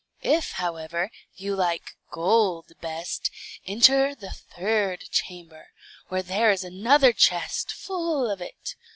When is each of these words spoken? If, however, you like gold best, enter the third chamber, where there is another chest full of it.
If, 0.23 0.53
however, 0.53 1.11
you 1.35 1.55
like 1.55 1.91
gold 2.09 2.71
best, 2.81 3.29
enter 3.67 4.15
the 4.15 4.31
third 4.31 5.01
chamber, 5.11 5.73
where 6.07 6.23
there 6.23 6.49
is 6.49 6.63
another 6.63 7.13
chest 7.13 7.71
full 7.71 8.27
of 8.27 8.41
it. 8.41 8.73